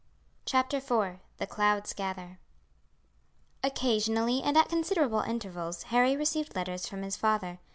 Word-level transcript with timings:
CHAPTER 0.47 0.77
IV 0.77 1.19
The 1.37 1.45
Clouds 1.45 1.93
Gather 1.93 2.39
Occasionally 3.63 4.41
and 4.41 4.57
at 4.57 4.67
considerable 4.67 5.19
intervals 5.21 5.83
Harry 5.93 6.17
received 6.17 6.55
letters 6.55 6.87
from 6.87 7.03
his 7.03 7.15
father. 7.17 7.59